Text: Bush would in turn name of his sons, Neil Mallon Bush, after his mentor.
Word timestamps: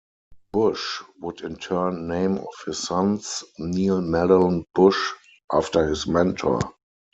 Bush 0.51 1.03
would 1.19 1.41
in 1.41 1.57
turn 1.57 2.07
name 2.07 2.39
of 2.39 2.47
his 2.65 2.79
sons, 2.79 3.43
Neil 3.59 4.01
Mallon 4.01 4.65
Bush, 4.73 5.11
after 5.53 5.87
his 5.87 6.07
mentor. 6.07 6.59